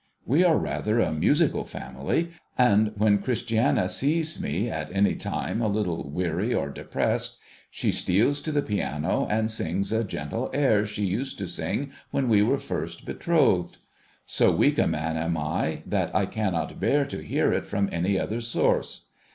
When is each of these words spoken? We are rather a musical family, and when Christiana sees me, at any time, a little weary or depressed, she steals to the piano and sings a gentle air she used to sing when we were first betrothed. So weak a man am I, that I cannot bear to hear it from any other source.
We 0.25 0.43
are 0.43 0.57
rather 0.57 0.99
a 0.99 1.13
musical 1.13 1.63
family, 1.63 2.29
and 2.57 2.91
when 2.97 3.19
Christiana 3.21 3.87
sees 3.87 4.41
me, 4.41 4.67
at 4.67 4.89
any 4.91 5.13
time, 5.13 5.61
a 5.61 5.67
little 5.67 6.09
weary 6.09 6.55
or 6.55 6.71
depressed, 6.71 7.37
she 7.69 7.91
steals 7.91 8.41
to 8.41 8.51
the 8.51 8.63
piano 8.63 9.27
and 9.29 9.51
sings 9.51 9.91
a 9.91 10.03
gentle 10.03 10.49
air 10.55 10.87
she 10.87 11.05
used 11.05 11.37
to 11.37 11.45
sing 11.45 11.91
when 12.09 12.27
we 12.29 12.41
were 12.41 12.57
first 12.57 13.05
betrothed. 13.05 13.77
So 14.25 14.51
weak 14.51 14.79
a 14.79 14.87
man 14.87 15.17
am 15.17 15.37
I, 15.37 15.83
that 15.85 16.15
I 16.15 16.25
cannot 16.25 16.79
bear 16.79 17.05
to 17.05 17.19
hear 17.23 17.53
it 17.53 17.67
from 17.67 17.87
any 17.91 18.17
other 18.17 18.41
source. 18.41 19.05